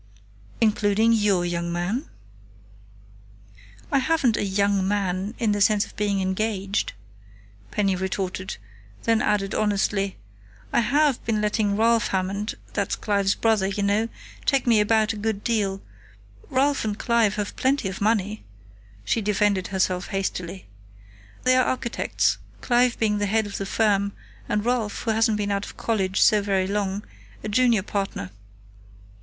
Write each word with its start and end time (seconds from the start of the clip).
"Including 0.59 1.13
your 1.13 1.45
young 1.45 1.71
man?" 1.71 2.09
"I 3.91 3.99
haven't 3.99 4.35
a 4.35 4.43
'young 4.43 4.87
man,' 4.87 5.35
in 5.37 5.51
the 5.51 5.61
sense 5.61 5.85
of 5.85 5.95
being 5.95 6.21
engaged," 6.21 6.93
Penny 7.69 7.95
retorted, 7.95 8.57
then 9.03 9.21
added 9.21 9.53
honestly: 9.53 10.17
"I 10.73 10.79
have 10.79 11.23
been 11.23 11.39
letting 11.39 11.77
Ralph 11.77 12.07
Hammond 12.07 12.55
that's 12.73 12.95
Clive's 12.95 13.35
brother, 13.35 13.67
you 13.67 13.83
know 13.83 14.09
take 14.43 14.65
me 14.65 14.79
about 14.79 15.13
a 15.13 15.17
good 15.17 15.43
deal.... 15.43 15.83
Ralph 16.49 16.83
and 16.83 16.97
Clive 16.97 17.35
have 17.35 17.55
plenty 17.55 17.87
of 17.87 18.01
money," 18.01 18.43
she 19.05 19.21
defended 19.21 19.67
herself 19.67 20.07
hastily. 20.07 20.65
"They 21.43 21.55
are 21.55 21.63
architects, 21.65 22.39
Clive 22.61 22.97
being 22.97 23.19
the 23.19 23.27
head 23.27 23.45
of 23.45 23.59
the 23.59 23.67
firm 23.67 24.13
and 24.49 24.65
Ralph, 24.65 25.03
who 25.03 25.11
hasn't 25.11 25.37
been 25.37 25.51
out 25.51 25.65
of 25.67 25.77
college 25.77 26.19
so 26.23 26.41
very 26.41 26.65
long, 26.65 27.03
a 27.43 27.47
junior 27.49 27.83
partner. 27.83 28.31